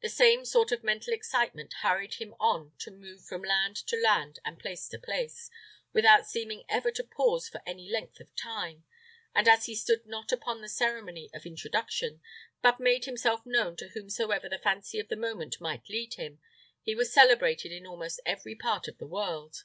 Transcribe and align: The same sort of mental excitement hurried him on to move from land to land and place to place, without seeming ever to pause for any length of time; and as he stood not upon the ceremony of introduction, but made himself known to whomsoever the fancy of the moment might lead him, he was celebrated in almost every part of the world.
The 0.00 0.08
same 0.08 0.44
sort 0.44 0.70
of 0.70 0.84
mental 0.84 1.12
excitement 1.12 1.72
hurried 1.82 2.14
him 2.20 2.34
on 2.38 2.70
to 2.78 2.92
move 2.92 3.24
from 3.24 3.42
land 3.42 3.74
to 3.88 3.96
land 3.96 4.38
and 4.44 4.60
place 4.60 4.86
to 4.90 4.96
place, 4.96 5.50
without 5.92 6.24
seeming 6.24 6.62
ever 6.68 6.92
to 6.92 7.02
pause 7.02 7.48
for 7.48 7.60
any 7.66 7.88
length 7.90 8.20
of 8.20 8.32
time; 8.36 8.84
and 9.34 9.48
as 9.48 9.66
he 9.66 9.74
stood 9.74 10.06
not 10.06 10.30
upon 10.30 10.60
the 10.60 10.68
ceremony 10.68 11.30
of 11.34 11.46
introduction, 11.46 12.20
but 12.62 12.78
made 12.78 13.06
himself 13.06 13.44
known 13.44 13.74
to 13.78 13.88
whomsoever 13.88 14.48
the 14.48 14.56
fancy 14.60 15.00
of 15.00 15.08
the 15.08 15.16
moment 15.16 15.60
might 15.60 15.88
lead 15.88 16.14
him, 16.14 16.38
he 16.82 16.94
was 16.94 17.12
celebrated 17.12 17.72
in 17.72 17.88
almost 17.88 18.20
every 18.24 18.54
part 18.54 18.86
of 18.86 18.98
the 18.98 19.06
world. 19.08 19.64